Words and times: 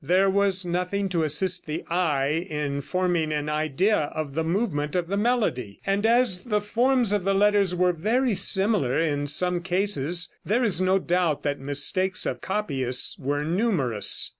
There 0.03 0.31
was 0.31 0.65
nothing 0.65 1.09
to 1.09 1.21
assist 1.21 1.67
the 1.67 1.83
eye 1.87 2.47
in 2.49 2.81
forming 2.81 3.31
an 3.31 3.49
idea 3.49 3.95
of 4.15 4.33
the 4.33 4.43
movement 4.43 4.95
of 4.95 5.07
the 5.09 5.15
melody, 5.15 5.79
and 5.85 6.07
as 6.07 6.39
the 6.39 6.59
forms 6.59 7.11
of 7.11 7.23
the 7.23 7.35
letters 7.35 7.75
were 7.75 7.93
very 7.93 8.33
similar 8.33 8.99
in 8.99 9.27
some 9.27 9.61
cases 9.61 10.33
there 10.43 10.63
is 10.63 10.81
no 10.81 10.97
doubt 10.97 11.43
that 11.43 11.59
mistakes 11.59 12.25
of 12.25 12.41
copyists 12.41 13.19
were 13.19 13.43
numerous. 13.43 14.27